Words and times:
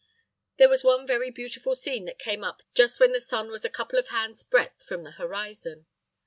There 0.57 0.67
was 0.67 0.83
one 0.83 1.05
very 1.05 1.29
beautiful 1.29 1.75
scene 1.75 2.05
that 2.05 2.17
came 2.17 2.43
up 2.43 2.63
just 2.73 2.99
when 2.99 3.11
the 3.11 3.21
sun 3.21 3.51
was 3.51 3.63
a 3.63 3.69
couple 3.69 3.99
of 3.99 4.07
hands' 4.07 4.43
breadth 4.43 4.81
from 4.81 5.03
the 5.03 5.11
horizon. 5.11 5.85